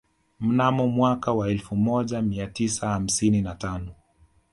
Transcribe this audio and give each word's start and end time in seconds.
Mnamo 0.39 0.87
mwaka 0.87 1.31
wa 1.31 1.49
elfu 1.49 1.75
moja 1.75 2.21
mia 2.21 2.47
tisa 2.47 2.87
hamsini 2.89 3.41
na 3.41 3.55
tano 3.55 3.95